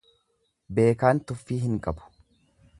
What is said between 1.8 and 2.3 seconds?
qabu.